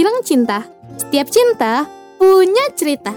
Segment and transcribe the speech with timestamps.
[0.00, 0.64] bilang cinta.
[0.96, 1.84] Setiap cinta
[2.16, 3.12] punya cerita.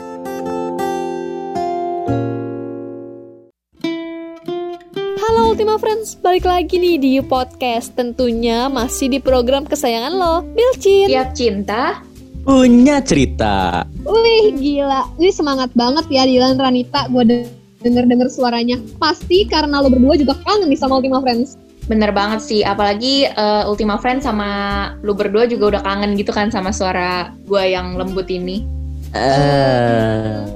[5.16, 11.07] Halo Ultima Friends, balik lagi nih di podcast Tentunya masih di program kesayangan lo, Bilcin
[11.07, 12.04] Tiap cinta
[12.43, 13.88] punya cerita.
[14.04, 17.47] Wih gila, ini semangat banget ya Dilan Ranita Gue
[17.80, 22.64] denger-denger suaranya Pasti karena lo berdua juga kangen nih sama Ultima Friends Bener banget sih,
[22.64, 24.50] apalagi uh, Ultima Friends sama
[25.04, 28.64] lu berdua juga udah kangen gitu kan sama suara gue yang lembut ini.
[29.14, 30.48] Eh,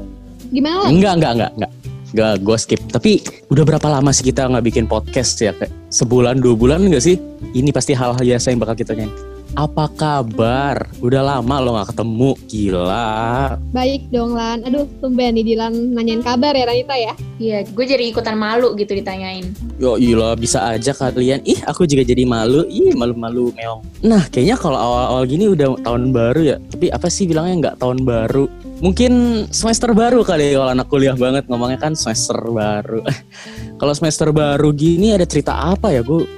[0.50, 0.84] Gimana lo?
[0.88, 1.72] enggak, enggak, enggak, enggak.
[2.08, 2.82] Enggak, gue skip.
[2.88, 3.12] Tapi
[3.52, 5.52] udah berapa lama sih kita nggak bikin podcast ya?
[5.52, 7.20] Kayak sebulan, dua bulan enggak sih?
[7.52, 9.37] Ini pasti hal-hal biasa yang bakal kita tanyain.
[9.58, 10.86] Apa kabar?
[11.02, 12.38] Udah lama lo gak ketemu.
[12.46, 13.58] Gila.
[13.74, 18.06] Baik dong Lan Aduh tumben nih Dilan nanyain kabar ya Ranita ya Iya, gue jadi
[18.06, 19.50] ikutan malu gitu ditanyain.
[19.82, 21.42] Yo iya bisa aja kalian.
[21.42, 22.70] Ih aku juga jadi malu.
[22.70, 23.82] Ih malu-malu meong.
[24.06, 26.58] Nah kayaknya kalau awal-awal gini udah tahun baru ya.
[26.62, 28.46] Tapi apa sih bilangnya nggak tahun baru?
[28.86, 29.14] Mungkin
[29.50, 33.02] semester baru kali ya kalau anak kuliah banget ngomongnya kan semester baru.
[33.82, 36.30] kalau semester baru gini ada cerita apa ya gue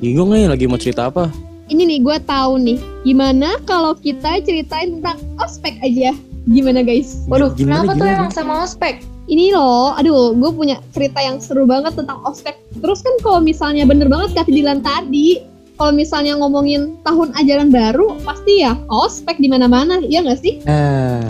[0.00, 1.45] bingung nih lagi mau cerita apa.
[1.66, 6.14] Ini nih gue tahu nih Gimana kalau kita ceritain tentang ospek aja
[6.46, 7.26] Gimana guys?
[7.26, 8.16] Waduh, Gimana, kenapa tuh gimana?
[8.22, 9.02] emang sama ospek?
[9.26, 13.82] Ini loh, aduh gue punya cerita yang seru banget tentang ospek Terus kan kalau misalnya
[13.82, 19.44] bener banget kata Dilan tadi kalau misalnya ngomongin tahun ajaran baru, pasti ya ospek di
[19.44, 20.64] mana-mana, iya nggak sih?
[20.64, 21.28] Eh,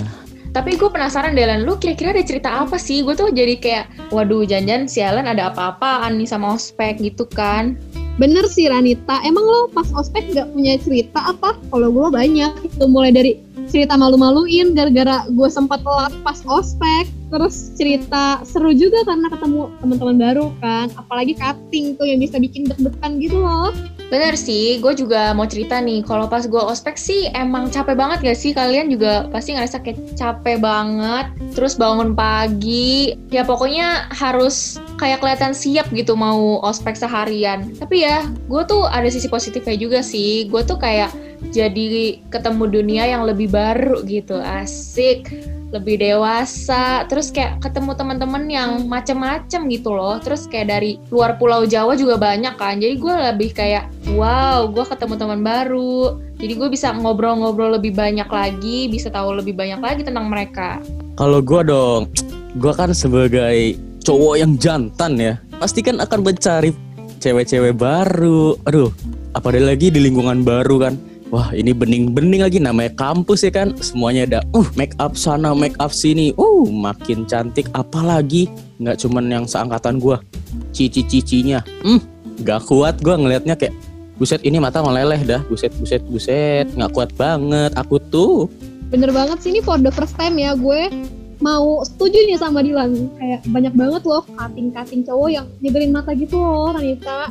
[0.55, 3.03] Tapi gue penasaran Delan, lu kira-kira ada cerita apa sih?
[3.03, 7.75] Gue tuh jadi kayak, waduh janjian sialan ada apa-apaan nih sama ospek gitu kan.
[8.17, 11.53] Bener sih Ranita, emang lo pas ospek nggak punya cerita apa?
[11.69, 13.37] Kalau gue banyak, itu mulai dari
[13.69, 20.17] cerita malu-maluin gara-gara gue sempat telat pas ospek, terus cerita seru juga karena ketemu teman-teman
[20.17, 23.77] baru kan, apalagi cutting tuh yang bisa bikin deg-degan gitu loh.
[24.07, 26.07] Bener sih, gue juga mau cerita nih.
[26.07, 28.55] Kalau pas gue ospek sih emang capek banget gak sih?
[28.55, 31.27] Kalian juga pasti ngerasa kayak capek banget.
[31.59, 37.75] Terus bangun pagi, ya pokoknya harus kayak kelihatan siap gitu mau ospek seharian.
[37.83, 40.47] Tapi ya, gue tuh ada sisi positifnya juga sih.
[40.47, 41.11] Gue tuh kayak
[41.51, 48.71] jadi ketemu dunia yang lebih baru gitu, asik lebih dewasa terus kayak ketemu teman-teman yang
[48.87, 53.51] macem-macem gitu loh terus kayak dari luar pulau Jawa juga banyak kan jadi gue lebih
[53.51, 59.35] kayak wow gue ketemu teman baru jadi gue bisa ngobrol-ngobrol lebih banyak lagi bisa tahu
[59.35, 60.79] lebih banyak lagi tentang mereka
[61.17, 62.13] kalau gue dong,
[62.61, 63.73] gue kan sebagai
[64.05, 66.77] cowok yang jantan ya, pasti kan akan mencari
[67.25, 68.53] cewek-cewek baru.
[68.69, 68.93] Aduh,
[69.33, 71.01] apalagi lagi di lingkungan baru kan.
[71.27, 73.75] Wah ini bening-bening lagi namanya kampus ya kan?
[73.83, 76.31] Semuanya ada uh make up sana make up sini.
[76.39, 78.47] Uh makin cantik apalagi
[78.79, 80.23] nggak cuman yang seangkatan gua
[80.71, 81.67] Cici-cicinya.
[81.83, 81.99] Hmm
[82.47, 83.75] gak kuat gua ngelihatnya kayak
[84.17, 85.45] Buset ini mata meleleh dah.
[85.45, 87.77] Buset buset buset nggak kuat banget.
[87.77, 88.49] Aku tuh.
[88.89, 90.89] Bener banget sih ini for the first time ya gue
[91.37, 93.13] mau setuju nih sama Dilan.
[93.21, 97.29] Kayak banyak banget loh cutting-cutting cowok yang nyebelin mata gitu loh Ranita.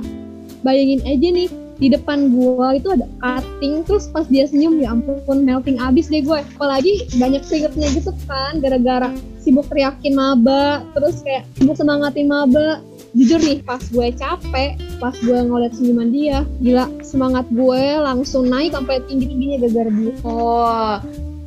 [0.61, 5.43] Bayangin aja nih di depan gua itu ada cutting terus pas dia senyum ya ampun
[5.43, 9.11] melting abis deh gue apalagi banyak keringetnya gitu kan gara-gara
[9.43, 12.81] sibuk teriakin maba terus kayak sibuk semangatin maba.
[13.15, 18.75] Jujur nih pas gue capek pas gue ngeliat senyuman dia gila semangat gue langsung naik
[18.75, 20.13] sampai tinggi-tingginya gara-gara dia.
[20.27, 20.95] Oh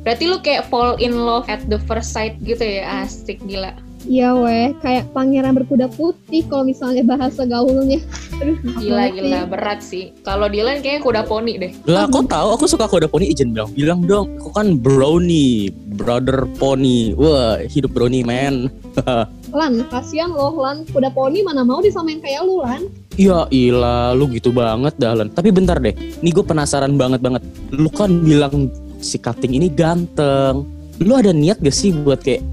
[0.01, 3.05] berarti lu kayak fall in love at the first sight gitu ya?
[3.05, 7.99] Asik gila Iya weh, kayak pangeran berkuda putih kalau misalnya bahasa gaulnya.
[8.39, 10.15] Aduh, gila gila berat sih.
[10.23, 11.71] Kalau Dylan kayaknya kuda poni deh.
[11.83, 12.55] Lah kok tahu.
[12.55, 13.27] Aku suka kuda poni.
[13.35, 14.31] Izin bilang bilang dong.
[14.39, 15.75] Aku kan brownie.
[15.99, 17.11] Brother pony.
[17.19, 18.71] Wah hidup brownie man.
[19.49, 22.87] Lan, kasihan loh Lan, kuda poni mana mau disamain kayak lu Lan.
[23.19, 25.91] Ya ilah lu gitu banget Dahlan Tapi bentar deh.
[26.23, 27.43] Nih gue penasaran banget banget.
[27.75, 28.71] Lu kan bilang
[29.03, 32.43] si cutting ini ganteng Lu ada niat gak sih buat kayak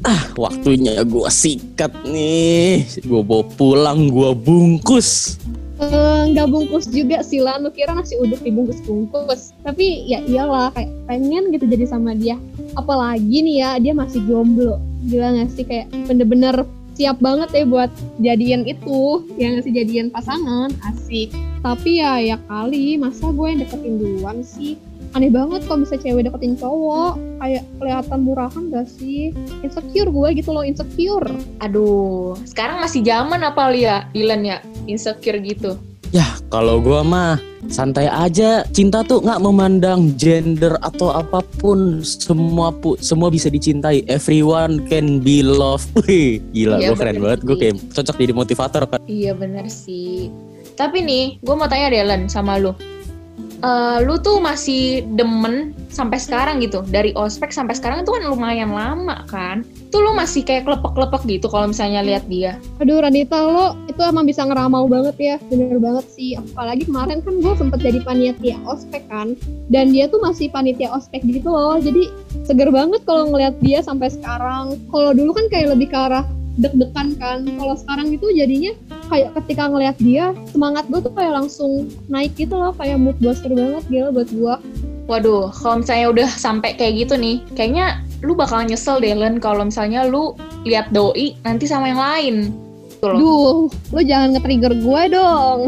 [0.00, 5.36] Ah waktunya gue sikat nih Gue bawa pulang gue bungkus
[5.80, 9.56] Eh, nggak bungkus juga sih Lan, lu kira nasi uduk dibungkus-bungkus.
[9.64, 12.36] Tapi ya iyalah, kayak pengen gitu jadi sama dia.
[12.76, 14.76] Apalagi nih ya, dia masih jomblo.
[15.08, 16.68] Gila gak sih, kayak bener-bener
[17.00, 17.88] siap banget ya buat
[18.20, 19.24] jadian itu.
[19.40, 21.32] Ya nggak sih, jadian pasangan, asik.
[21.64, 24.76] Tapi ya, ya kali, masa gue yang deketin duluan sih?
[25.10, 27.18] Aneh banget kalau bisa cewek deketin cowok.
[27.40, 29.34] Kayak kelihatan murahan gak sih?
[29.64, 31.26] Insecure gue gitu loh, insecure.
[31.60, 35.76] aduh sekarang masih zaman apa Lia Dylan ya insecure gitu
[36.10, 37.38] Ya kalau gue mah
[37.70, 44.02] santai aja Cinta tuh nggak memandang gender atau apa pun Semua pu semua bisa dicintai
[44.10, 48.34] Everyone can be loved Wih, Gila Iya, gue keren bener banget Gue kayak cocok jadi
[48.34, 50.34] motivator kan Iya bener sih.
[50.74, 52.72] Tapi nih, gue mau tanya deh Len sama lu.
[53.60, 56.80] Eh, lu tuh masih demen sampai sekarang gitu.
[56.88, 59.62] Dari ospek sampai sekarang itu kan lumayan lama kan.
[59.90, 62.56] Tuh lu masih kayak klepek-klepek gitu kalau misalnya lihat dia.
[62.78, 65.36] Aduh Ranita lo itu emang bisa ngeramal banget ya.
[65.50, 66.38] Bener banget sih.
[66.38, 69.34] Apalagi kemarin kan gue sempet jadi panitia ospek kan.
[69.68, 71.76] Dan dia tuh masih panitia ospek gitu loh.
[71.76, 72.08] Jadi
[72.46, 74.78] seger banget kalau ngeliat dia sampai sekarang.
[74.88, 76.24] Kalau dulu kan kayak lebih ke arah
[76.58, 77.44] deg-degan kan.
[77.44, 78.72] Kalau sekarang itu jadinya
[79.10, 83.50] kayak ketika ngeliat dia Semangat gue tuh kayak langsung naik gitu loh Kayak mood booster
[83.50, 84.54] banget gila buat gue
[85.10, 89.66] Waduh, kalau misalnya udah sampai kayak gitu nih, kayaknya lu bakal nyesel deh Len kalau
[89.66, 92.36] misalnya lu lihat doi nanti sama yang lain.
[92.94, 93.18] Gitu loh.
[93.18, 93.58] Duh,
[93.90, 95.60] lo jangan nge-trigger gue dong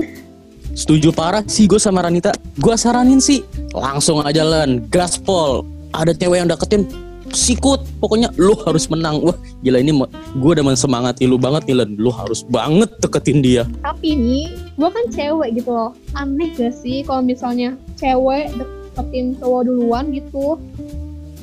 [0.79, 2.31] Setuju parah sih gue sama Ranita.
[2.57, 3.43] Gue saranin sih
[3.75, 5.67] langsung aja Len, gaspol.
[5.91, 6.89] Ada cewek yang deketin,
[7.33, 7.83] sikut.
[7.99, 9.21] Pokoknya lu harus menang.
[9.25, 9.93] Wah gila ini
[10.39, 11.89] gue udah mensemangati lu banget nih.
[11.99, 13.65] Lu harus banget deketin dia.
[13.83, 14.47] tapi nih
[14.79, 20.59] gue kan cewek gitu loh aneh gak sih kalau misalnya cewek deketin cowok duluan gitu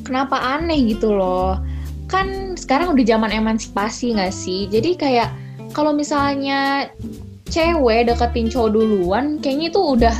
[0.09, 1.61] Kenapa aneh gitu loh?
[2.09, 4.65] Kan sekarang udah zaman emansipasi nggak sih?
[4.65, 5.29] Jadi kayak
[5.69, 6.89] kalau misalnya
[7.53, 10.15] cewek deketin cowok duluan, kayaknya itu udah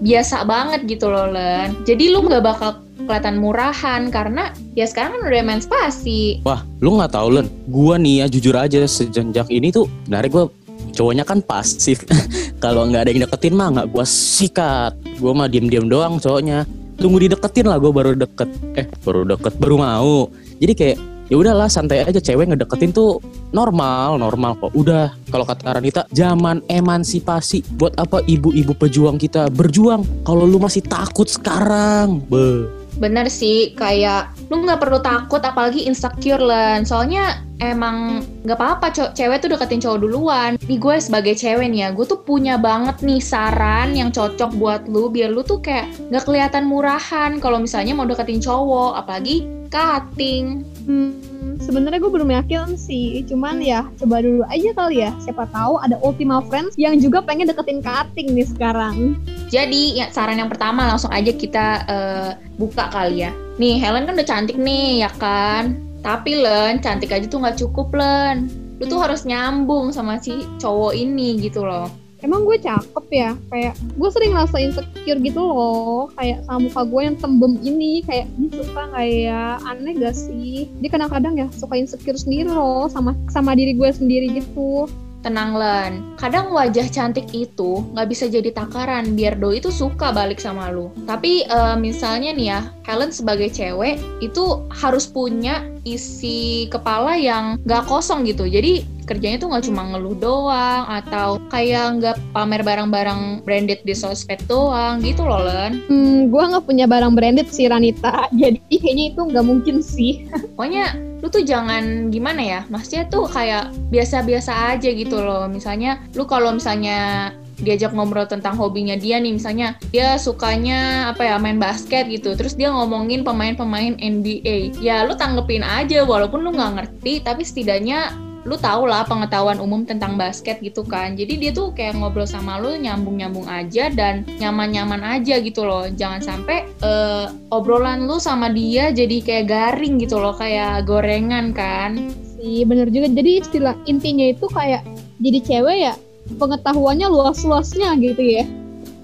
[0.00, 1.76] biasa banget gitu loh Len.
[1.84, 6.42] Jadi lu nggak bakal kelihatan murahan karena ya sekarang kan udah emansipasi.
[6.42, 7.46] Wah lu nggak tahu Len.
[7.70, 10.44] Gue nih ya jujur aja sejak ini tuh dari gue
[10.92, 12.04] cowoknya kan pasif.
[12.64, 14.92] Kalau nggak ada yang deketin mah nggak gue sikat.
[15.22, 16.66] Gue mah diem-diem doang cowoknya.
[16.96, 18.48] Tunggu dideketin lah gue baru deket.
[18.76, 20.28] Eh baru deket baru mau.
[20.58, 23.18] Jadi kayak ya udahlah santai aja cewek ngedeketin tuh
[23.50, 30.06] normal normal kok udah kalau kata Ranita zaman emansipasi buat apa ibu-ibu pejuang kita berjuang
[30.22, 36.40] kalau lu masih takut sekarang be Bener sih, kayak lu nggak perlu takut apalagi insecure
[36.40, 36.82] Len.
[36.88, 40.50] Soalnya emang nggak apa-apa cewek tuh deketin cowok duluan.
[40.64, 44.88] Nih gue sebagai cewek nih ya, gue tuh punya banget nih saran yang cocok buat
[44.88, 50.64] lu biar lu tuh kayak nggak kelihatan murahan kalau misalnya mau deketin cowok, apalagi cutting.
[50.88, 55.80] hmm, sebenarnya gue belum yakin sih cuman ya coba dulu aja kali ya siapa tahu
[55.80, 59.16] ada Ultima Friends yang juga pengen deketin cutting nih sekarang
[59.46, 63.30] Jadi ya saran yang pertama langsung aja kita eh, buka kali ya.
[63.62, 65.78] Nih Helen kan udah cantik nih ya kan.
[66.02, 68.50] Tapi Len cantik aja tuh nggak cukup Len.
[68.82, 71.88] Lu tuh harus nyambung sama si cowok ini gitu loh.
[72.24, 76.08] Emang gue cakep ya kayak gue sering ngerasa insecure gitu loh.
[76.16, 79.60] Kayak sama muka gue yang tembem ini kayak suka ya?
[79.66, 80.70] Aneh gak sih?
[80.80, 84.88] Dia kadang-kadang ya suka insecure sendiri loh sama sama diri gue sendiri gitu.
[85.26, 90.38] Tenang Len, kadang wajah cantik itu nggak bisa jadi takaran biar doi itu suka balik
[90.38, 90.94] sama lu.
[91.02, 97.90] Tapi eh, misalnya nih ya, Helen sebagai cewek itu harus punya isi kepala yang nggak
[97.90, 98.46] kosong gitu.
[98.46, 104.42] Jadi kerjanya tuh nggak cuma ngeluh doang atau kayak nggak pamer barang-barang branded di sosmed
[104.50, 105.80] doang gitu loh Len.
[105.86, 110.26] hmm, gue nggak punya barang branded sih Ranita jadi kayaknya itu nggak mungkin sih
[110.56, 115.44] Pokoknya lu tuh jangan gimana ya, maksudnya tuh kayak biasa-biasa aja gitu loh.
[115.52, 121.40] Misalnya lu kalau misalnya diajak ngobrol tentang hobinya dia nih misalnya dia sukanya apa ya
[121.40, 126.72] main basket gitu terus dia ngomongin pemain-pemain NBA ya lu tanggepin aja walaupun lu nggak
[126.76, 128.12] ngerti tapi setidaknya
[128.46, 131.18] lu tau lah pengetahuan umum tentang basket gitu kan.
[131.18, 135.90] Jadi dia tuh kayak ngobrol sama lu nyambung-nyambung aja dan nyaman-nyaman aja gitu loh.
[135.90, 142.14] Jangan sampai eh, obrolan lu sama dia jadi kayak garing gitu loh kayak gorengan kan.
[142.38, 143.10] Sih bener juga.
[143.10, 144.86] Jadi istilah intinya itu kayak
[145.18, 145.94] jadi cewek ya
[146.38, 148.46] pengetahuannya luas-luasnya gitu ya.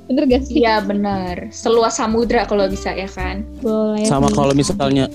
[0.07, 0.63] Bener gak sih?
[0.63, 1.51] Iya bener.
[1.51, 3.43] Seluas samudra kalau bisa ya kan.
[3.59, 5.11] Boleh sama kalau misalnya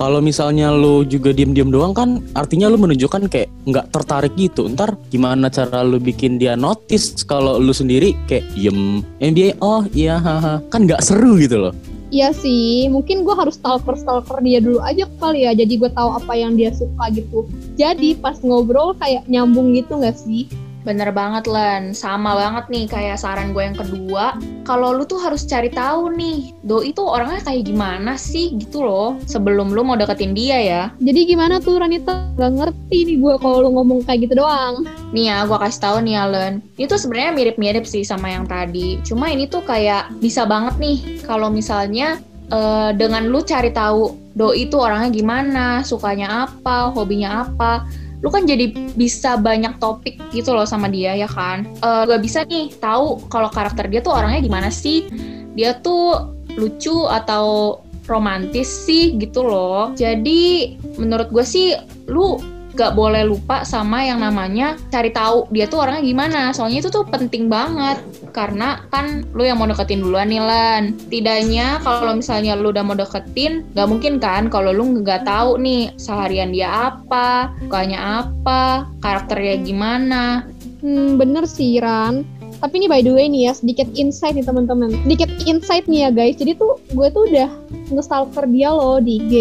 [0.00, 4.96] kalau misalnya lu juga diem-diem doang kan artinya lu menunjukkan kayak nggak tertarik gitu ntar
[5.12, 10.64] gimana cara lu bikin dia notice kalau lu sendiri kayak diem NBA oh iya haha
[10.72, 11.76] kan nggak seru gitu loh
[12.10, 16.34] Iya sih, mungkin gue harus stalker-stalker dia dulu aja kali ya, jadi gue tahu apa
[16.34, 17.46] yang dia suka gitu.
[17.78, 20.50] Jadi pas ngobrol kayak nyambung gitu gak sih?
[20.80, 24.32] Bener banget Len, sama banget nih kayak saran gue yang kedua.
[24.64, 29.20] Kalau lu tuh harus cari tahu nih, doi itu orangnya kayak gimana sih gitu loh.
[29.28, 30.82] Sebelum lu mau deketin dia ya.
[30.96, 32.32] Jadi gimana tuh Ranita?
[32.40, 34.88] Gak ngerti nih gue kalau lu ngomong kayak gitu doang.
[35.12, 36.54] Nih ya, gue kasih tahu nih Alen.
[36.80, 38.96] Itu sebenarnya mirip-mirip sih sama yang tadi.
[39.04, 42.16] Cuma ini tuh kayak bisa banget nih kalau misalnya
[42.48, 47.84] eh, dengan lu cari tahu doi itu orangnya gimana, sukanya apa, hobinya apa.
[48.20, 51.64] Lu kan jadi bisa banyak topik gitu loh sama dia ya kan.
[51.80, 55.08] Eh gak bisa nih tahu kalau karakter dia tuh orangnya gimana sih.
[55.56, 59.96] Dia tuh lucu atau romantis sih gitu loh.
[59.96, 61.72] Jadi menurut gue sih
[62.10, 62.36] lu
[62.80, 66.40] gak boleh lupa sama yang namanya cari tahu dia tuh orangnya gimana.
[66.56, 68.00] Soalnya itu tuh penting banget
[68.32, 70.96] karena kan lu yang mau deketin duluan nih Lan.
[71.12, 75.92] Tidaknya kalau misalnya lu udah mau deketin, gak mungkin kan kalau lu nggak tahu nih
[76.00, 80.48] seharian dia apa, sukanya apa, karakternya gimana.
[80.80, 82.24] Hmm, bener sih Ran.
[82.60, 84.92] Tapi ini by the way nih ya, sedikit insight nih teman-teman.
[85.04, 86.36] Sedikit insight nih ya guys.
[86.36, 87.48] Jadi tuh gue tuh udah
[87.92, 89.34] nge-stalker dia loh di IG.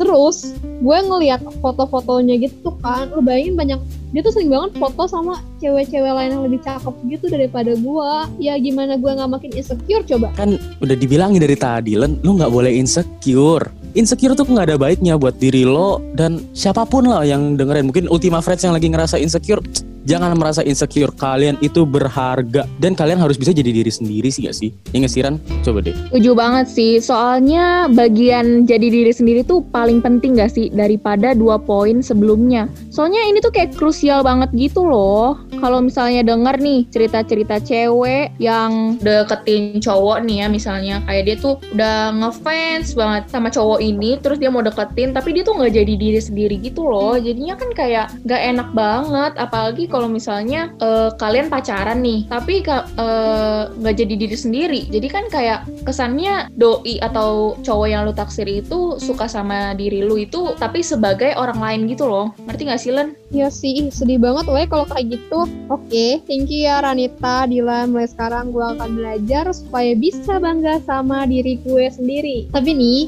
[0.00, 3.12] Terus gue ngeliat foto-fotonya gitu kan.
[3.12, 3.80] Lu bayangin banyak
[4.10, 8.12] dia tuh sering banget foto sama cewek-cewek lain yang lebih cakep gitu daripada gue.
[8.40, 10.32] Ya gimana gue nggak makin insecure coba?
[10.34, 13.68] Kan udah dibilangin dari tadi, Len, lu nggak boleh insecure.
[13.92, 17.90] Insecure tuh nggak ada baiknya buat diri lo dan siapa pun lah yang dengerin.
[17.90, 19.60] Mungkin Ultima Friends yang lagi ngerasa insecure,
[20.04, 21.12] jangan merasa insecure.
[21.16, 24.70] Kalian itu berharga dan kalian harus bisa jadi diri sendiri sih gak sih?
[24.94, 25.36] Ya nggak sih, Ran?
[25.66, 25.96] Coba deh.
[26.08, 31.60] Setuju banget sih, soalnya bagian jadi diri sendiri tuh paling penting gak sih daripada dua
[31.60, 32.70] poin sebelumnya.
[32.88, 35.40] Soalnya ini tuh kayak krusial banget gitu loh.
[35.60, 41.54] Kalau misalnya denger nih cerita-cerita cewek yang deketin cowok nih ya misalnya kayak dia tuh
[41.76, 45.94] udah ngefans banget sama cowok ini, terus dia mau deketin tapi dia tuh nggak jadi
[45.98, 47.20] diri sendiri gitu loh.
[47.20, 53.62] Jadinya kan kayak nggak enak banget, apalagi kalau misalnya eh, kalian pacaran nih, tapi eh,
[53.68, 54.80] nggak jadi diri sendiri.
[54.88, 60.16] Jadi kan kayak kesannya doi atau cowok yang lu taksir itu suka sama diri lu
[60.20, 62.32] itu tapi sebagai orang lain gitu loh.
[62.46, 63.16] Ngerti gak sih Len?
[63.30, 65.46] Ya sih, ih, sedih banget ya kalau kayak gitu.
[65.70, 67.94] Oke, thank you ya Ranita, Dilan.
[67.94, 72.50] Mulai sekarang gue akan belajar supaya bisa bangga sama diri gue sendiri.
[72.50, 73.00] Tapi nih,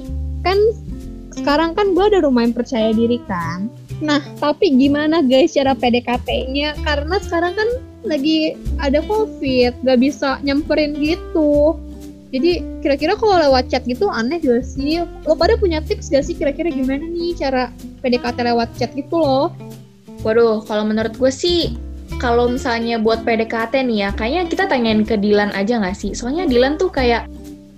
[0.46, 0.58] kan
[1.34, 3.66] sekarang kan gue udah lumayan percaya diri kan.
[4.02, 6.74] Nah, tapi gimana guys cara PDKT-nya?
[6.82, 7.68] Karena sekarang kan
[8.02, 11.78] lagi ada COVID, gak bisa nyamperin gitu.
[12.34, 15.06] Jadi kira-kira kalau lewat chat gitu aneh gak sih?
[15.22, 17.70] Lo pada punya tips gak sih kira-kira gimana nih cara
[18.02, 19.54] PDKT lewat chat gitu loh?
[20.26, 21.78] Waduh, kalau menurut gue sih
[22.18, 26.10] kalau misalnya buat PDKT nih ya, kayaknya kita tanyain ke Dilan aja gak sih?
[26.10, 27.30] Soalnya Dilan tuh kayak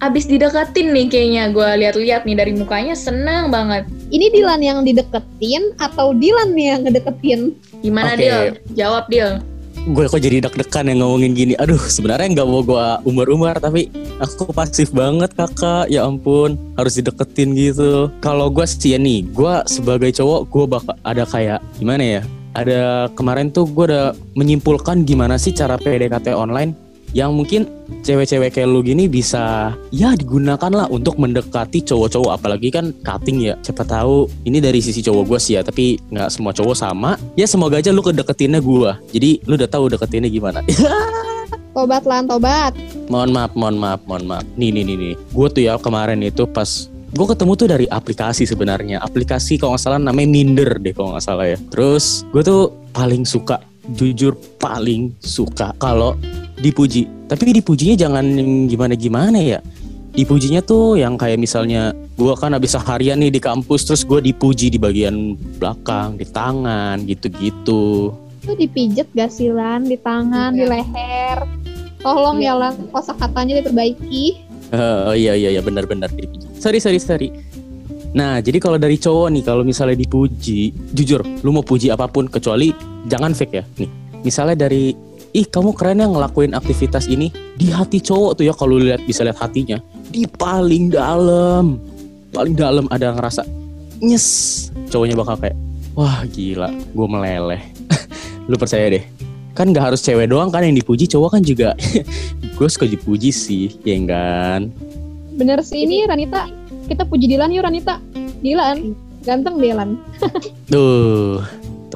[0.05, 3.89] abis dideketin nih kayaknya gue lihat-lihat nih dari mukanya senang banget.
[4.13, 7.41] Ini Dilan yang dideketin atau Dilan nih yang ngedeketin?
[7.81, 8.21] Gimana Oke.
[8.21, 8.45] Dil?
[8.77, 9.41] Jawab Dil.
[9.85, 11.53] Gue kok jadi deg-degan yang ngomongin gini.
[11.61, 15.93] Aduh, sebenarnya nggak mau gue umbar-umbar, tapi aku pasif banget kakak.
[15.93, 18.09] Ya ampun, harus dideketin gitu.
[18.25, 22.23] Kalau gue sih ya nih, gue sebagai cowok, gue bakal ada kayak gimana ya?
[22.55, 26.84] Ada kemarin tuh gue udah menyimpulkan gimana sih cara PDKT online
[27.15, 27.71] yang mungkin
[28.03, 32.43] cewek-cewek kayak lu gini bisa ya digunakan lah untuk mendekati cowok-cowok.
[32.43, 36.29] Apalagi kan cutting ya siapa tahu ini dari sisi cowok gue sih ya tapi nggak
[36.29, 37.15] semua cowok sama.
[37.39, 40.61] Ya semoga aja lu kedeketinnya gue jadi lu udah tahu deketinnya gimana.
[41.75, 42.71] Tobat lan, tobat.
[43.11, 44.47] mohon maaf mohon maaf mohon maaf.
[44.55, 45.15] Nih nih nih nih.
[45.35, 49.03] Gue tuh ya kemarin itu pas gue ketemu tuh dari aplikasi sebenarnya.
[49.03, 51.59] Aplikasi kalau nggak salah namanya Minder deh kalau nggak salah ya.
[51.75, 53.59] Terus gue tuh paling suka
[53.99, 56.15] jujur paling suka kalau
[56.65, 59.61] dipuji tapi dipujinya jangan yang gimana-gimana ya
[60.15, 64.71] dipujinya tuh yang kayak misalnya gue kan habis seharian nih di kampus terus gue dipuji
[64.71, 69.89] di bagian belakang di tangan gitu-gitu Itu dipijet gak sih Lan?
[69.89, 70.77] Di tangan, di Iya.
[70.77, 71.39] leher.
[71.99, 74.25] Tolong ya Lan, kosa katanya diperbaiki.
[74.69, 76.45] Eh, oh iya iya iya benar-benar dipuji.
[76.61, 77.33] Sorry sorry sorry.
[78.13, 82.29] Nah jadi kalau dari cowok nih kalau misalnya dipuji, jujur lu mau puji apa pun
[82.29, 82.77] kecuali
[83.09, 83.65] jangan fake ya.
[83.81, 83.89] Nih
[84.21, 84.93] misalnya dari
[85.35, 87.35] ih kamu keren ya ngelakuin aktivitas ini.
[87.59, 89.83] Di hati cowok tuh ya kalau lihat bisa lihat hatinya.
[90.09, 91.83] Di paling dalam.
[92.31, 93.43] Paling dalam ada ngerasa
[93.99, 94.71] nyes.
[94.89, 95.59] Cowoknya bakal kayak
[95.99, 97.63] wah gila gue meleleh.
[98.49, 99.05] Lu percaya deh.
[99.55, 101.79] Kan nggak harus cewek doang kan yang dipuji cowok kan juga.
[102.59, 104.71] Gue suka dipuji sih ya kan?
[105.39, 106.51] Bener sih ini Ranita.
[106.91, 108.03] Kita puji Dilan yuk Ranita.
[108.43, 109.95] Dilan, ganteng Dilan.
[110.75, 111.39] Tuh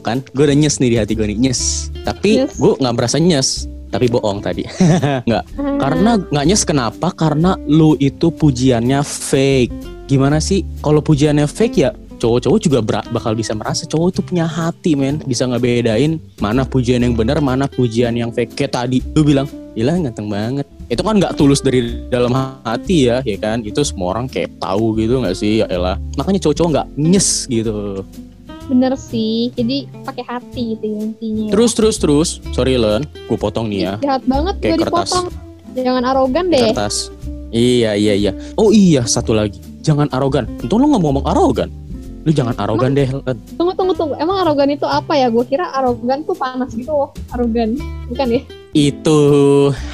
[0.08, 1.92] kan, gue udah nyes nih di hati gue nih nyes.
[2.02, 2.56] Tapi Nyes.
[2.56, 4.64] gue nggak merasa nyes, tapi bohong tadi.
[5.28, 7.12] nggak, karena nggak nyes kenapa?
[7.12, 10.08] Karena lu itu pujiannya fake.
[10.08, 10.64] Gimana sih?
[10.80, 12.78] Kalau pujiannya fake ya cowok-cowok juga
[13.14, 17.70] bakal bisa merasa cowok itu punya hati men bisa ngebedain mana pujian yang benar mana
[17.70, 19.46] pujian yang fake kayak tadi lu bilang
[19.78, 24.18] gila ganteng banget itu kan nggak tulus dari dalam hati ya ya kan itu semua
[24.18, 28.02] orang kayak tahu gitu nggak sih ya elah makanya cowok-cowok nggak nyes gitu
[28.68, 29.48] Bener sih.
[29.56, 31.48] Jadi pakai hati gitu ya intinya.
[31.56, 35.32] Terus terus terus, sorry Len, gue potong nih ya, Jahat banget gue dipotong.
[35.72, 36.72] Jangan arogan deh.
[36.72, 37.08] kertas.
[37.48, 38.32] Iya iya iya.
[38.60, 40.44] Oh iya satu lagi, jangan arogan.
[40.60, 41.72] Untung lu nggak mau ngomong arogan.
[42.28, 43.36] Lu jangan arogan deh, Len.
[43.56, 44.14] Tunggu tunggu tunggu.
[44.20, 45.32] Emang arogan itu apa ya?
[45.32, 47.10] Gue kira arogan tuh panas gitu loh.
[47.32, 47.72] Arogan.
[48.12, 48.42] Bukan ya?
[48.76, 49.20] Itu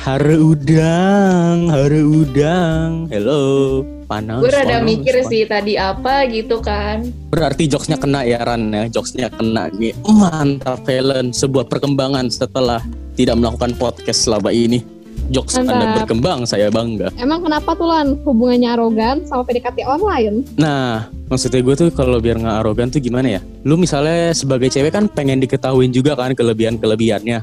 [0.03, 3.07] haru udang, haru udang.
[3.07, 3.87] Hello.
[4.05, 4.45] Panas.
[4.45, 5.31] Gue rada panas, mikir panas.
[5.33, 7.09] sih tadi apa gitu kan.
[7.33, 9.97] Berarti jokesnya kena ya Ran ya, jokesnya kena nih.
[10.05, 12.85] Mantap Helen, sebuah perkembangan setelah
[13.17, 14.85] tidak melakukan podcast selama ini.
[15.33, 15.73] Jokes Mantap.
[15.73, 17.09] Anda berkembang, saya bangga.
[17.17, 20.45] Emang kenapa tuh Lan hubungannya arogan sama PDKT online?
[20.61, 23.41] Nah, maksudnya gue tuh kalau biar nggak arogan tuh gimana ya?
[23.65, 27.41] Lu misalnya sebagai cewek kan pengen diketahuin juga kan kelebihan-kelebihannya.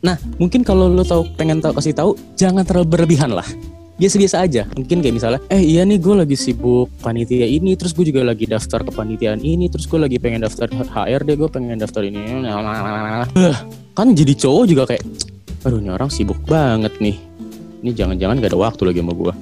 [0.00, 3.44] Nah, mungkin kalau lu tahu pengen tahu kasih tahu, jangan terlalu berlebihan lah.
[4.00, 4.64] Biasa-biasa aja.
[4.72, 8.48] Mungkin kayak misalnya, eh iya nih gue lagi sibuk panitia ini, terus gue juga lagi
[8.48, 12.40] daftar kepanitiaan ini, terus gue lagi pengen daftar HRD, gue pengen daftar ini.
[13.92, 15.04] Kan jadi cowok juga kayak,
[15.68, 17.20] aduh ini orang sibuk banget nih.
[17.84, 19.34] Ini jangan-jangan gak ada waktu lagi sama gue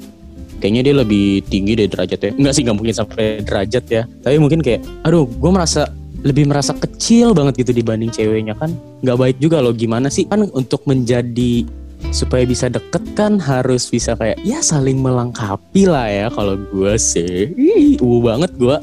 [0.58, 4.58] kayaknya dia lebih tinggi dari derajatnya enggak sih nggak mungkin sampai derajat ya tapi mungkin
[4.58, 5.86] kayak aduh gue merasa
[6.26, 8.74] lebih merasa kecil banget gitu dibanding ceweknya kan
[9.06, 11.62] nggak baik juga loh gimana sih kan untuk menjadi
[12.10, 17.52] supaya bisa deket kan harus bisa kayak ya saling melengkapi lah ya kalau gue sih
[17.54, 18.76] Ih, uh banget gue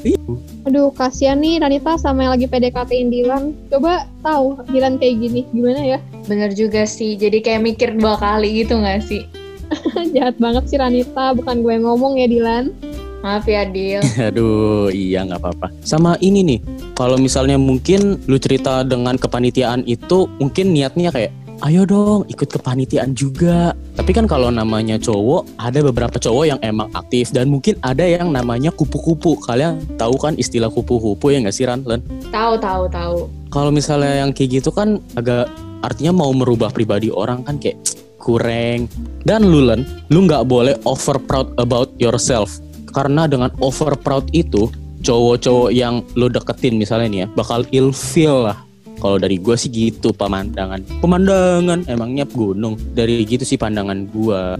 [0.66, 3.54] Aduh, kasihan nih Ranita sama yang lagi PDKT-in Dilan.
[3.70, 5.98] Coba tahu Dilan kayak gini, gimana ya?
[6.26, 9.30] Bener juga sih, jadi kayak mikir dua kali gitu gak sih?
[10.14, 12.74] Jahat banget sih Ranita, bukan gue yang ngomong ya Dilan.
[13.22, 14.02] Maaf ya Dil.
[14.30, 16.60] aduh iya nggak apa-apa sama ini nih
[16.94, 23.16] kalau misalnya mungkin lu cerita dengan kepanitiaan itu mungkin niatnya kayak ayo dong ikut kepanitiaan
[23.16, 23.72] juga.
[23.96, 28.28] Tapi kan kalau namanya cowok ada beberapa cowok yang emang aktif dan mungkin ada yang
[28.28, 29.40] namanya kupu-kupu.
[29.40, 31.80] Kalian tahu kan istilah kupu-kupu ya nggak sih Ran?
[31.88, 32.04] Len?
[32.28, 33.16] Tahu tahu tahu.
[33.46, 35.48] kalau misalnya yang kayak gitu kan agak
[35.80, 37.80] artinya mau merubah pribadi orang kan kayak
[38.20, 38.90] kurang.
[39.24, 42.60] Dan lu Len lu nggak boleh over proud about yourself.
[42.92, 44.68] Karena dengan over proud itu
[45.06, 48.65] cowok-cowok yang lu deketin misalnya nih ya bakal ilfeel lah
[49.00, 54.56] kalau dari gua sih gitu pemandangan pemandangan emangnya gunung dari gitu sih pandangan gua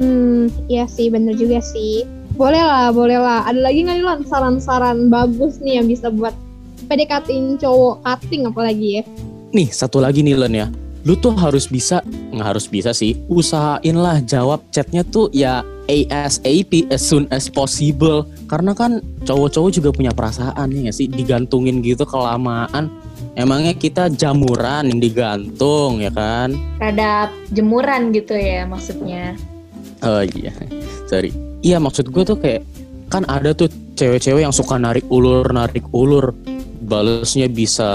[0.00, 2.08] Hmm, iya sih, bener juga sih.
[2.32, 3.44] Boleh lah, boleh lah.
[3.44, 6.32] Ada lagi nggak nih saran-saran bagus nih yang bisa buat
[6.88, 9.02] PDKT-in cowok cutting apalagi ya?
[9.52, 10.66] Nih satu lagi nih Len ya
[11.04, 16.86] Lu tuh harus bisa Nggak harus bisa sih Usahain lah jawab chatnya tuh ya ASAP
[16.94, 18.22] as soon as possible.
[18.46, 21.10] Karena kan cowok-cowok juga punya perasaan ya sih?
[21.10, 22.86] Digantungin gitu kelamaan.
[23.34, 26.54] Emangnya kita jamuran yang digantung ya kan?
[26.78, 29.34] Rada jemuran gitu ya maksudnya.
[30.06, 30.54] Oh iya.
[31.10, 31.34] Sorry.
[31.60, 32.62] Iya maksud gue tuh kayak
[33.10, 33.66] Kan ada tuh
[33.98, 36.30] cewek-cewek yang suka narik ulur Narik ulur.
[36.86, 37.90] Balesnya bisa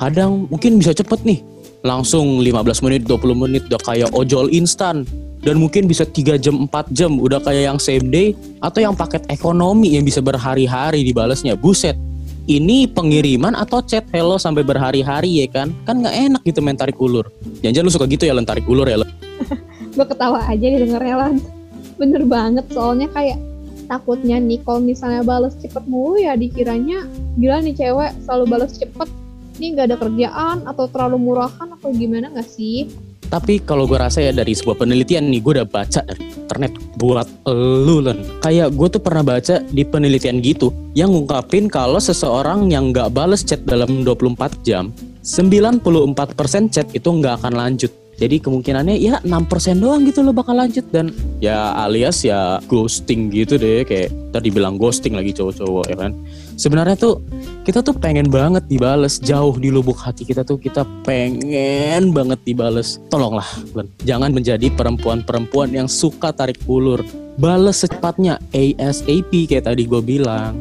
[0.00, 1.51] Kadang mungkin bisa cepet nih
[1.82, 5.06] Langsung 15 menit 20 menit Udah kayak ojol instan.
[5.42, 8.30] Dan mungkin bisa 3 jam 4 jam udah kayak yang same day
[8.62, 11.98] atau yang paket ekonomi yang bisa berhari-hari dibalesnya buset
[12.50, 15.70] ini pengiriman atau chat hello sampai berhari-hari ya kan?
[15.86, 17.26] Kan nggak enak gitu main tarik ulur.
[17.62, 19.10] Jangan lu suka gitu ya Len tarik ulur ya Len?
[19.94, 21.34] Gue ketawa aja nih dengernya Lan.
[21.98, 23.38] Bener banget, soalnya kayak
[23.86, 27.04] takutnya nih kalau misalnya balas cepet mulu ya dikiranya
[27.36, 29.08] gila nih cewek selalu balas cepet
[29.62, 32.90] ini nggak ada kerjaan atau terlalu murahan atau gimana nggak sih?
[33.30, 37.30] Tapi kalau gue rasa ya dari sebuah penelitian nih gue udah baca dari internet buat
[37.46, 38.18] elu Len.
[38.42, 43.46] Kayak gue tuh pernah baca di penelitian gitu yang ngungkapin kalau seseorang yang nggak bales
[43.46, 44.90] chat dalam 24 jam,
[45.22, 47.94] 94% chat itu nggak akan lanjut.
[48.18, 53.56] Jadi kemungkinannya ya 6% doang gitu loh bakal lanjut dan ya alias ya ghosting gitu
[53.56, 56.12] deh kayak tadi bilang ghosting lagi cowok-cowok ya kan.
[56.56, 57.24] Sebenarnya tuh
[57.62, 63.00] kita tuh pengen banget dibales jauh di lubuk hati kita tuh kita pengen banget dibales.
[63.08, 67.00] Tolonglah Len, jangan menjadi perempuan-perempuan yang suka tarik ulur.
[67.40, 70.52] Bales secepatnya ASAP kayak tadi gue bilang.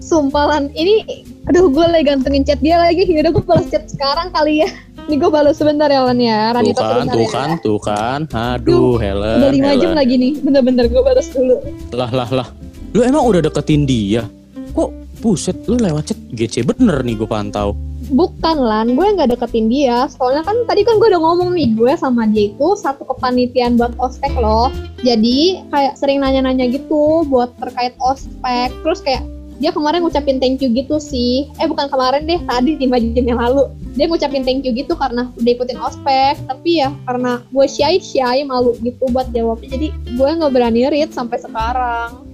[0.00, 3.06] Sumpah Lan, ini aduh gue lagi gantengin chat dia lagi.
[3.08, 4.68] Yaudah gue balas chat sekarang kali ya.
[5.08, 6.50] Ini gue balas sebentar ya Lan ya.
[6.50, 7.30] Tuh Ranita kan, sebentar tuh ya.
[7.30, 8.20] kan, tuh kan.
[8.32, 9.38] Aduh, Helen.
[9.38, 10.32] Udah 5 jam lagi nih.
[10.44, 11.56] Bener-bener gue balas dulu.
[11.94, 12.48] Lah lah lah.
[12.92, 14.26] Lu emang udah deketin dia?
[14.74, 17.76] Kok buset lu lewat chat GC bener nih gue pantau.
[18.10, 20.08] Bukan Lan, gue nggak deketin dia.
[20.08, 23.92] Soalnya kan tadi kan gue udah ngomong nih, gue sama dia itu satu kepanitiaan buat
[24.00, 24.72] ospek loh.
[25.04, 28.72] Jadi kayak sering nanya-nanya gitu buat terkait ospek.
[28.82, 29.22] Terus kayak
[29.60, 31.44] dia kemarin ngucapin thank you gitu sih.
[31.60, 33.68] Eh bukan kemarin deh, tadi 5 jam yang lalu.
[33.92, 36.40] Dia ngucapin thank you gitu karena udah ikutin ospek.
[36.48, 39.76] Tapi ya karena gue shy-shy malu gitu buat jawabnya.
[39.76, 42.29] Jadi gue nggak berani read sampai sekarang.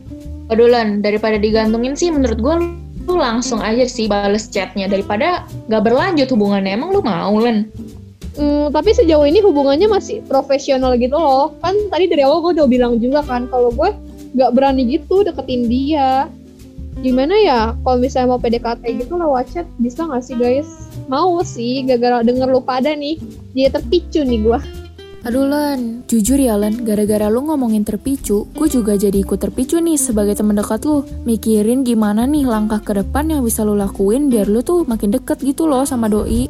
[0.47, 2.57] Waduh Len, daripada digantungin sih menurut gue
[3.07, 6.75] lu langsung aja sih bales chatnya daripada gak berlanjut hubungannya.
[6.75, 7.71] Emang lu mau Len?
[8.37, 11.57] Hmm, tapi sejauh ini hubungannya masih profesional gitu loh.
[11.65, 13.91] Kan tadi dari awal gue udah bilang juga kan kalau gue
[14.37, 16.29] nggak berani gitu deketin dia.
[17.01, 20.69] Gimana ya kalau misalnya mau PDKT gitu lewat chat bisa nggak sih guys?
[21.09, 23.17] Mau sih, gara-gara denger lu pada nih.
[23.57, 24.61] Dia terpicu nih gue.
[25.27, 29.99] Aduh Len, jujur ya Len, gara-gara lu ngomongin terpicu, gue juga jadi ikut terpicu nih
[29.99, 31.03] sebagai temen dekat lu.
[31.27, 35.43] Mikirin gimana nih langkah ke depan yang bisa lu lakuin biar lu tuh makin deket
[35.43, 36.47] gitu loh sama doi.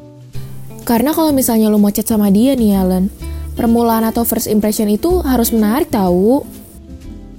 [0.84, 3.08] Karena kalau misalnya lu mau chat sama dia nih ya Len,
[3.56, 6.44] permulaan atau first impression itu harus menarik tahu.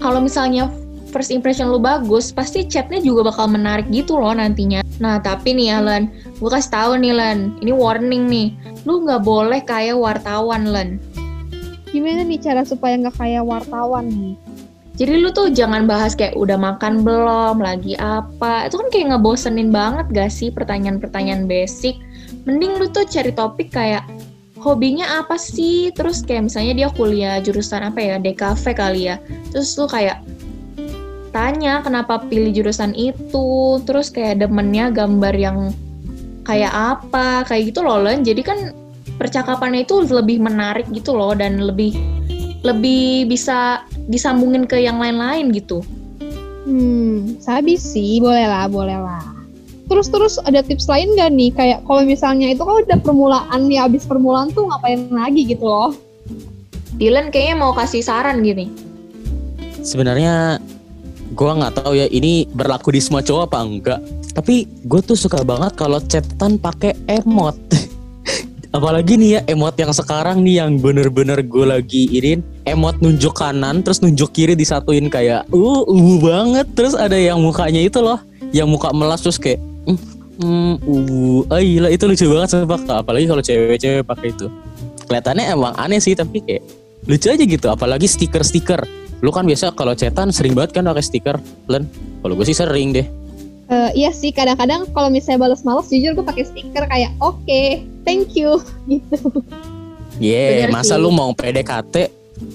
[0.01, 0.73] Kalau misalnya
[1.13, 4.81] first impression lu bagus, pasti chatnya juga bakal menarik gitu loh nantinya.
[4.97, 6.09] Nah, tapi nih Alan,
[6.41, 8.47] gue kasih tahu nih Len, ini warning nih,
[8.89, 10.97] lu nggak boleh kayak wartawan Len.
[11.91, 14.35] Gimana nih cara supaya nggak kayak wartawan nih?
[14.97, 18.65] Jadi lu tuh jangan bahas kayak udah makan belum, lagi apa.
[18.65, 22.01] Itu kan kayak ngebosenin banget gak sih pertanyaan-pertanyaan basic.
[22.49, 24.01] Mending lu tuh cari topik kayak
[24.57, 25.93] hobinya apa sih?
[25.93, 29.21] Terus kayak misalnya dia kuliah jurusan apa ya, DKV kali ya.
[29.53, 30.17] Terus lu kayak
[31.29, 35.69] tanya kenapa pilih jurusan itu, terus kayak demennya gambar yang
[36.41, 38.25] kayak apa, kayak gitu loh Len.
[38.25, 38.73] Jadi kan
[39.17, 41.93] percakapannya itu lebih menarik gitu loh dan lebih
[42.65, 45.81] lebih bisa disambungin ke yang lain-lain gitu.
[46.67, 49.23] Hmm, sabi sih, boleh lah, boleh lah.
[49.87, 51.49] Terus terus ada tips lain gak nih?
[51.55, 55.95] Kayak kalau misalnya itu kan udah permulaan nih, abis permulaan tuh ngapain lagi gitu loh?
[56.99, 58.67] Dylan kayaknya mau kasih saran gini.
[59.79, 60.59] Sebenarnya
[61.31, 63.99] gue nggak tahu ya ini berlaku di semua cowok apa enggak.
[64.35, 67.55] Tapi gue tuh suka banget kalau chatan pakai emot.
[68.75, 73.79] Apalagi nih ya emot yang sekarang nih yang bener-bener gue lagi irin emot nunjuk kanan
[73.79, 76.67] terus nunjuk kiri disatuin kayak uh uh banget.
[76.75, 78.19] Terus ada yang mukanya itu loh
[78.51, 79.97] yang muka melas terus kayak mm,
[80.43, 84.47] mm, uh ah, gila itu lucu banget sumpah apalagi kalau cewek-cewek pakai itu.
[85.07, 86.63] Kelihatannya emang aneh sih tapi kayak
[87.07, 87.67] lucu aja gitu.
[87.71, 88.83] Apalagi stiker-stiker.
[89.23, 91.35] Lu kan biasa kalau cetan sering banget kan pakai stiker.
[91.71, 91.87] Len
[92.19, 93.07] kalau gue sih sering deh
[93.67, 97.83] Uh, iya sih kadang-kadang kalau misalnya balas males jujur gue pakai stiker kayak oke okay,
[98.07, 99.43] thank you gitu.
[100.17, 101.03] Yeah, masa sih.
[101.03, 102.09] lu mau PDKT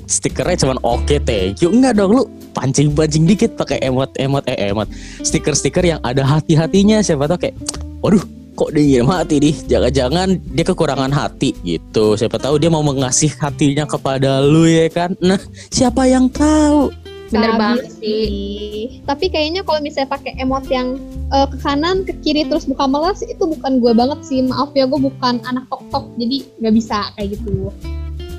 [0.07, 1.68] stikernya cuman oke okay, thank you.
[1.68, 2.22] Enggak dong lu
[2.57, 4.88] pancing-pancing dikit pakai emot-emot eh emot.
[5.20, 7.57] Stiker-stiker yang ada hati-hatinya siapa tau kayak
[8.01, 8.22] waduh
[8.53, 9.55] kok dia ngirim hati nih?
[9.68, 12.14] Jangan-jangan dia kekurangan hati gitu.
[12.14, 15.16] Siapa tahu dia mau mengasih hatinya kepada lu ya kan?
[15.18, 15.40] Nah
[15.72, 17.01] siapa yang tahu
[17.32, 19.00] Bener banget sih.
[19.08, 21.00] Tapi kayaknya kalau misalnya pakai emot yang
[21.32, 24.44] uh, ke kanan, ke kiri terus buka melas itu bukan gue banget sih.
[24.44, 27.72] Maaf ya gue bukan anak tok tok jadi nggak bisa kayak gitu.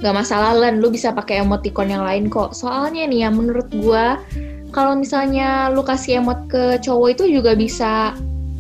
[0.03, 2.51] Gak masalah Len, lu bisa pakai emoticon yang lain kok.
[2.51, 4.06] Soalnya nih ya menurut gue
[4.75, 8.12] kalau misalnya lu kasih emot ke cowok itu juga bisa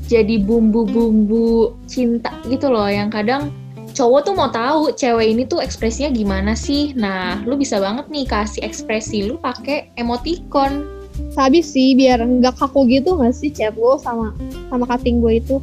[0.07, 3.49] jadi bumbu-bumbu cinta gitu loh yang kadang
[3.93, 6.91] cowok tuh mau tahu cewek ini tuh ekspresinya gimana sih.
[6.97, 10.83] Nah, lu bisa banget nih kasih ekspresi lu pakai emoticon.
[11.29, 14.33] Sabi sih biar nggak kaku gitu nggak sih chat lo sama
[14.73, 15.61] sama cutting gue itu.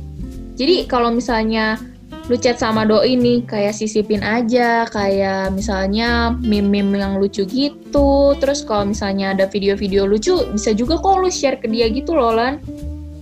[0.54, 1.82] Jadi kalau misalnya
[2.30, 8.62] lu chat sama doi nih kayak sisipin aja kayak misalnya meme-meme yang lucu gitu terus
[8.62, 12.62] kalau misalnya ada video-video lucu bisa juga kok lu share ke dia gitu loh Lan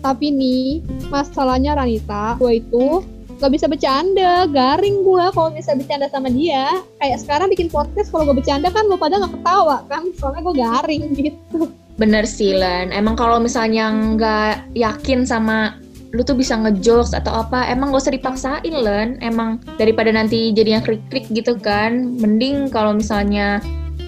[0.04, 3.00] tapi nih masalahnya Ranita gue itu
[3.38, 6.82] gak bisa bercanda garing gue kalau bisa bercanda sama dia.
[6.98, 10.10] Kayak sekarang bikin podcast kalau gue bercanda kan lo pada nggak ketawa kan?
[10.18, 11.70] Soalnya gue garing gitu.
[11.98, 15.78] Bener sih Len emang kalau misalnya nggak yakin sama
[16.16, 20.80] lu tuh bisa ngejokes atau apa emang gak usah dipaksain Len emang daripada nanti jadi
[20.80, 23.60] yang krik-krik gitu kan mending kalau misalnya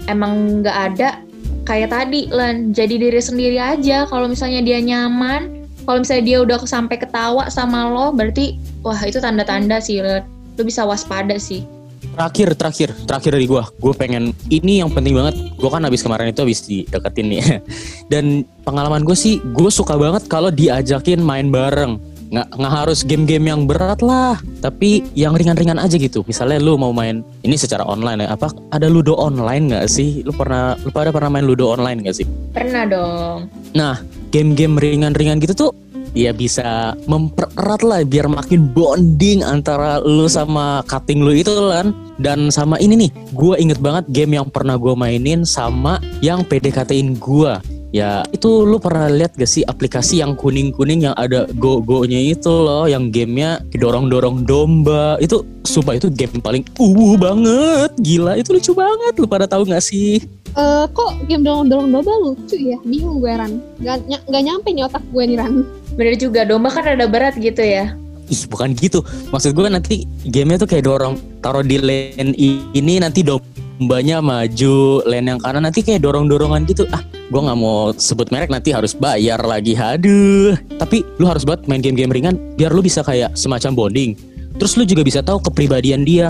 [0.09, 1.21] emang nggak ada
[1.69, 6.59] kayak tadi Len jadi diri sendiri aja kalau misalnya dia nyaman kalau misalnya dia udah
[6.65, 10.25] sampai ketawa sama lo berarti wah itu tanda-tanda sih lo,
[10.57, 11.65] lo bisa waspada sih.
[12.11, 15.37] Terakhir terakhir terakhir dari gue gue pengen ini yang penting banget.
[15.57, 17.41] Gue kan habis kemarin itu habis dideketin nih.
[18.13, 23.51] Dan pengalaman gue sih gue suka banget kalau diajakin main bareng nggak nggak harus game-game
[23.51, 26.23] yang berat lah tapi yang ringan-ringan aja gitu.
[26.31, 30.23] Misalnya lu mau main ini secara online ya apa ada ludo online nggak sih?
[30.23, 32.27] Lu pernah lu pada pernah main ludo online nggak sih?
[32.55, 33.39] Pernah dong.
[33.75, 33.99] Nah
[34.31, 35.73] game-game ringan-ringan gitu tuh
[36.15, 41.91] ya bisa mempererat lah biar makin bonding antara lu sama cutting lu itu kan.
[42.21, 47.17] Dan sama ini nih gue inget banget game yang pernah gue mainin sama yang PDKT-in
[47.19, 52.51] gue ya itu lu pernah lihat gak sih aplikasi yang kuning-kuning yang ada go-go-nya itu
[52.51, 58.73] loh yang gamenya dorong-dorong domba itu sumpah itu game paling uh banget gila itu lucu
[58.75, 60.23] banget lu pada tahu gak sih
[60.59, 62.75] Uh, kok game dorong-dorong domba lucu ya?
[62.83, 63.63] Bingung gue Ran.
[63.87, 65.63] Gak, ny gak nyampe nih otak gue nih Ran.
[65.95, 67.95] Bener juga, domba kan ada berat gitu ya.
[68.27, 68.99] Ih bukan gitu.
[69.31, 72.35] Maksud gue nanti gamenya tuh kayak dorong taruh di lane
[72.75, 73.23] ini nanti
[73.81, 76.85] dombanya maju lane yang kanan nanti kayak dorong-dorongan gitu.
[76.93, 77.01] Ah
[77.33, 79.73] gue nggak mau sebut merek nanti harus bayar lagi.
[79.73, 80.53] Haduh.
[80.77, 84.13] Tapi lu harus buat main game-game ringan biar lu bisa kayak semacam bonding.
[84.61, 86.29] Terus lu juga bisa tahu kepribadian dia.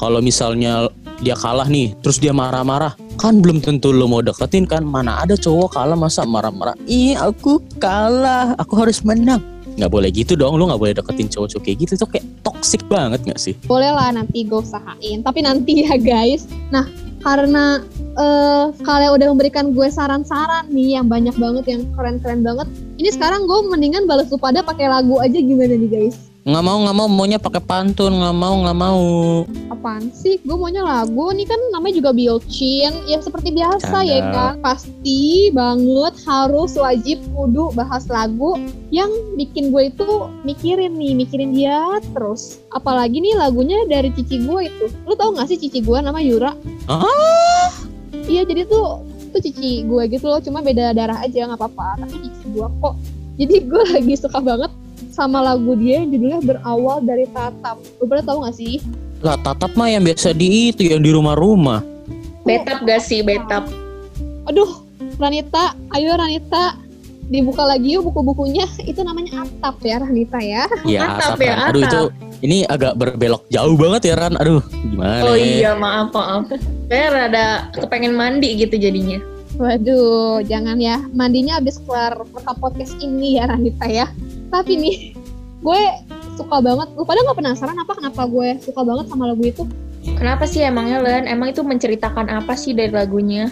[0.00, 0.88] Kalau misalnya
[1.20, 2.96] dia kalah nih, terus dia marah-marah.
[3.20, 4.80] Kan belum tentu lo mau deketin kan.
[4.80, 6.72] Mana ada cowok kalah masa marah-marah.
[6.88, 9.44] Ih aku kalah, aku harus menang.
[9.76, 11.92] Nggak boleh gitu dong, lo nggak boleh deketin cowok-cowok kayak gitu.
[12.00, 13.54] Itu kayak toxic banget nggak sih?
[13.68, 15.20] Boleh lah nanti gue usahain.
[15.20, 16.48] Tapi nanti ya guys.
[16.72, 16.88] Nah
[17.20, 17.84] karena
[18.16, 22.68] eh kalian udah memberikan gue saran-saran nih yang banyak banget yang keren-keren banget.
[22.96, 26.16] Ini sekarang gue mendingan balas lu pada pakai lagu aja gimana nih guys?
[26.46, 28.22] Nggak mau, nggak mau, maunya pakai pantun.
[28.22, 29.02] Nggak mau, nggak mau.
[29.66, 30.38] Apaan sih?
[30.46, 31.34] Gue maunya lagu.
[31.34, 33.02] Ini kan namanya juga Biochin.
[33.10, 34.06] Ya seperti biasa Canda.
[34.06, 34.52] ya kan.
[34.62, 38.54] Pasti banget harus wajib kudu bahas lagu
[38.94, 40.06] yang bikin gue itu
[40.46, 42.62] mikirin nih, mikirin dia terus.
[42.70, 44.86] Apalagi nih lagunya dari cici gue itu.
[45.02, 46.54] Lu tau gak sih cici gue nama Yura?
[46.86, 47.74] Ah,
[48.30, 49.02] Iya jadi tuh
[49.34, 50.38] tuh cici gue gitu loh.
[50.38, 52.06] Cuma beda darah aja nggak apa-apa.
[52.06, 52.94] Tapi cici gue kok.
[53.34, 54.70] Jadi gue lagi suka banget
[55.16, 57.80] sama lagu dia yang judulnya berawal dari tatap.
[57.96, 58.84] Lu pada tau gak sih?
[59.24, 61.80] lah tatap mah yang biasa di itu yang di rumah-rumah.
[62.44, 63.64] Betap gak sih betap?
[64.46, 64.84] Aduh,
[65.16, 66.78] Ranita, ayo Ranita,
[67.26, 68.68] dibuka lagi yuk buku-bukunya.
[68.84, 70.68] Itu namanya Atap ya Ranita ya.
[70.86, 71.66] Ya, Atap atap, ya, Ran.
[71.72, 71.90] Aduh atap.
[71.90, 72.00] itu
[72.44, 74.34] ini agak berbelok jauh banget ya Ran.
[74.38, 75.24] Aduh, gimana?
[75.26, 75.42] Oh ya?
[75.42, 76.46] iya maaf maaf.
[76.86, 79.18] Saya rada kepengen mandi gitu jadinya.
[79.56, 81.00] Waduh, jangan ya.
[81.16, 84.06] Mandinya abis keluar rekam podcast ini ya Ranita ya.
[84.50, 84.96] Tapi nih,
[85.60, 85.80] gue
[86.36, 86.88] suka banget.
[86.94, 89.64] Lu pada nggak penasaran apa kenapa gue suka banget sama lagu itu?
[90.16, 91.24] Kenapa sih emangnya Len?
[91.26, 93.50] Emang itu menceritakan apa sih dari lagunya?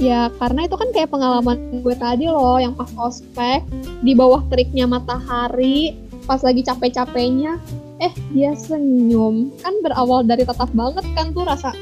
[0.00, 3.60] Ya karena itu kan kayak pengalaman gue tadi loh yang pas ospek
[4.00, 5.92] di bawah teriknya matahari
[6.24, 7.60] pas lagi capek-capeknya
[8.00, 11.76] eh dia senyum kan berawal dari tatap banget kan tuh rasa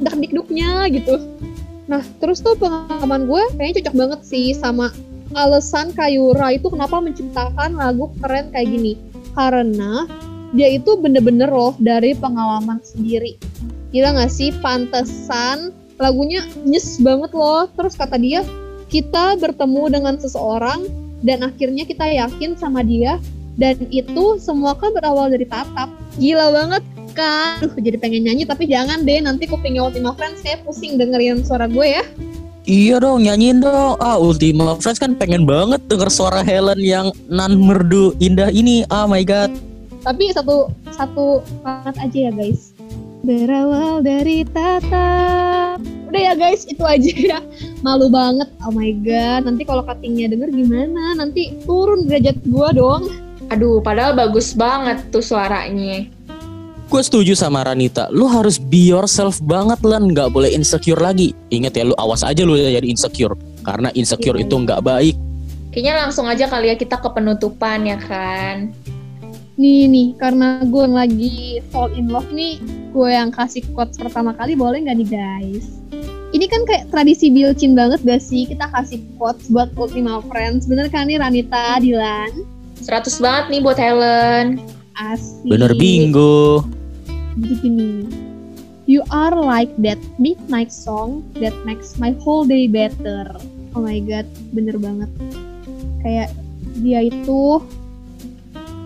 [0.00, 1.20] dak-dikduknya gitu
[1.90, 4.94] nah terus tuh pengalaman gue kayaknya cocok banget sih sama
[5.36, 8.92] alasan Kayura itu kenapa menciptakan lagu keren kayak gini
[9.36, 10.08] karena
[10.56, 13.36] dia itu bener-bener loh dari pengalaman sendiri
[13.92, 17.66] gila gak sih pantesan lagunya nyes banget loh.
[17.74, 18.46] Terus kata dia,
[18.88, 20.86] kita bertemu dengan seseorang
[21.20, 23.18] dan akhirnya kita yakin sama dia
[23.58, 25.90] dan itu semua kan berawal dari tatap.
[26.16, 27.58] Gila banget kan.
[27.66, 31.66] Duh, jadi pengen nyanyi tapi jangan deh nanti kupingnya Ultima Friends saya pusing dengerin suara
[31.66, 32.04] gue ya.
[32.68, 33.96] Iya dong, nyanyiin dong.
[33.96, 38.84] Ah, Ultima Friends kan pengen banget denger suara Helen yang nan merdu indah ini.
[38.92, 39.48] Oh my god.
[40.04, 42.76] Tapi satu satu banget aja ya guys.
[43.24, 45.80] Berawal dari tatap.
[46.12, 47.40] Udah ya guys, itu aja ya.
[47.80, 48.52] Malu banget.
[48.60, 51.16] Oh my god, nanti kalau cuttingnya denger gimana?
[51.16, 53.08] Nanti turun derajat gua dong.
[53.48, 56.04] Aduh, padahal bagus banget tuh suaranya.
[56.88, 58.08] Gue setuju sama Ranita.
[58.08, 61.36] Lu harus be yourself banget lan, nggak boleh insecure lagi.
[61.52, 63.36] Ingat ya, lu awas aja lu jadi insecure.
[63.60, 64.48] Karena insecure Iya.
[64.48, 65.14] itu nggak baik.
[65.68, 68.72] Kayaknya langsung aja kali ya kita ke penutupan ya kan.
[69.60, 72.56] Nih nih, karena gue yang lagi fall in love nih,
[72.96, 75.68] gue yang kasih quotes pertama kali boleh nggak nih guys?
[76.32, 78.44] Ini kan kayak tradisi bilcin banget gak sih?
[78.48, 80.68] Kita kasih quotes buat Ultima Friends.
[80.68, 82.44] Bener kan nih Ranita, Dilan?
[82.80, 84.60] 100 banget nih buat Helen.
[84.92, 85.48] Asik.
[85.48, 86.64] Bener bingo.
[87.38, 87.90] Jadi gini,
[88.88, 93.28] You are like that midnight song that makes my whole day better.
[93.76, 94.24] Oh my god,
[94.56, 95.12] bener banget.
[96.00, 96.32] Kayak
[96.80, 97.60] dia itu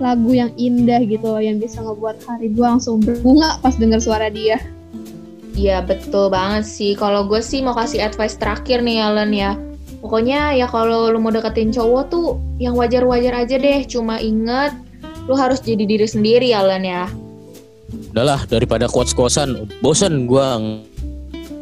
[0.03, 4.27] lagu yang indah gitu loh, yang bisa ngebuat hari gue langsung berbunga pas denger suara
[4.27, 4.59] dia.
[5.55, 6.99] Iya betul banget sih.
[6.99, 9.55] Kalau gue sih mau kasih advice terakhir nih Helen ya.
[10.03, 13.87] Pokoknya ya kalau lu mau deketin cowok tuh yang wajar-wajar aja deh.
[13.87, 14.75] Cuma inget
[15.31, 17.07] lu harus jadi diri sendiri Helen ya.
[18.11, 20.57] Udahlah, daripada quotes-quotesan, bosen gua.
[20.57, 20.81] ng-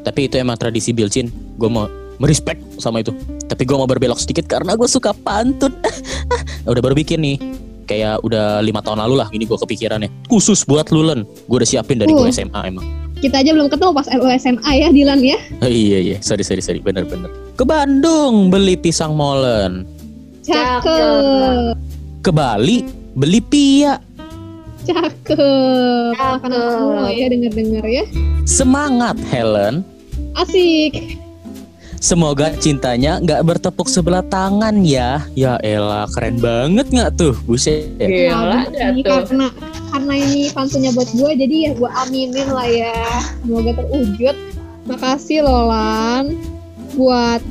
[0.01, 1.29] Tapi itu emang tradisi Bilcin.
[1.55, 1.85] Gue mau
[2.17, 3.13] merespek sama itu.
[3.45, 5.77] Tapi gue mau berbelok sedikit karena gue suka pantun.
[6.65, 7.37] udah baru bikin nih.
[7.85, 10.09] Kayak udah lima tahun lalu lah ini gue kepikirannya.
[10.27, 11.29] Khusus buat Lulen.
[11.45, 12.31] Gue udah siapin dari gue Uh.
[12.31, 12.87] SMA emang.
[13.21, 15.37] Kita aja belum ketemu pas LU SMA ya, Dilan ya.
[15.61, 17.29] Oh, iya iya, sorry sorry sorry, bener bener.
[17.53, 19.85] Ke Bandung beli pisang molen.
[20.41, 21.77] Cakep.
[22.21, 24.01] Ke Bali beli pia.
[24.85, 26.15] Cakep.
[26.17, 26.45] Cakep.
[26.47, 28.05] Anak semua ya denger-denger ya.
[28.45, 29.85] Semangat Helen.
[30.35, 31.19] Asik.
[32.01, 35.21] Semoga cintanya nggak bertepuk sebelah tangan ya.
[35.37, 37.93] Ya elah, keren banget nggak tuh, buset.
[38.01, 39.21] Gila Nah, dah ini tuh.
[39.29, 39.47] karena
[39.93, 42.95] karena ini pantunnya buat gue jadi ya gue aminin lah ya
[43.43, 44.37] semoga terwujud
[44.87, 46.39] makasih loh Lan
[46.95, 47.43] buat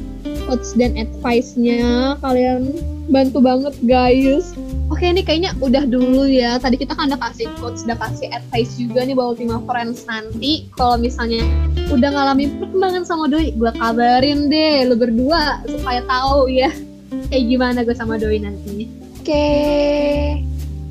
[0.47, 2.73] quotes dan advice-nya kalian
[3.09, 4.53] bantu banget guys
[4.93, 8.77] oke ini kayaknya udah dulu ya tadi kita kan udah kasih quotes udah kasih advice
[8.77, 11.43] juga nih buat Ultima Friends nanti kalau misalnya
[11.89, 16.69] udah ngalamin perkembangan sama Doi gue kabarin deh lu berdua supaya tahu ya
[17.33, 18.87] kayak gimana gue sama Doi nanti
[19.19, 20.41] Oke.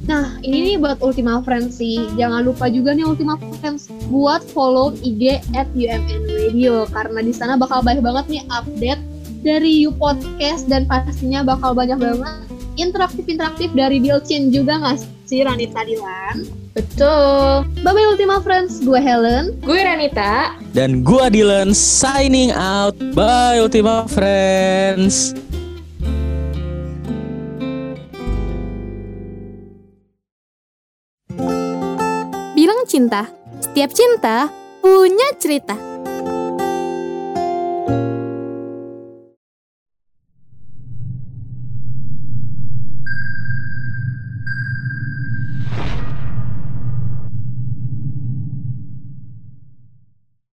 [0.07, 2.07] Nah, ini nih nih buat Ultima Friends sih.
[2.15, 7.59] Jangan lupa juga nih Ultima Friends buat follow IG at UMN Radio karena di sana
[7.59, 9.03] bakal banyak banget nih update
[9.43, 12.49] dari You Podcast dan pastinya bakal banyak banget
[12.79, 14.97] interaktif-interaktif dari Bilcin juga nggak
[15.27, 16.47] sih Ranita Dilan?
[16.73, 17.67] Betul.
[17.83, 19.51] Bye-bye Ultima Friends, gue Helen.
[19.67, 20.55] Gue Ranita.
[20.71, 22.95] Dan gua Dylan signing out.
[23.19, 25.35] Bye Ultima Friends.
[32.55, 33.27] Bilang cinta,
[33.59, 34.51] setiap cinta
[34.83, 35.98] punya cerita.